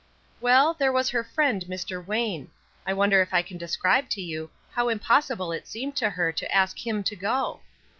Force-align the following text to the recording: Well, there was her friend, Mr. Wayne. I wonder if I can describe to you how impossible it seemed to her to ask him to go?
Well, 0.39 0.73
there 0.73 0.91
was 0.91 1.09
her 1.11 1.23
friend, 1.23 1.63
Mr. 1.65 2.03
Wayne. 2.03 2.49
I 2.87 2.93
wonder 2.95 3.21
if 3.21 3.35
I 3.35 3.43
can 3.43 3.59
describe 3.59 4.09
to 4.09 4.19
you 4.19 4.49
how 4.71 4.89
impossible 4.89 5.51
it 5.51 5.67
seemed 5.67 5.95
to 5.97 6.09
her 6.09 6.31
to 6.31 6.51
ask 6.51 6.87
him 6.87 7.03
to 7.03 7.15
go? 7.15 7.59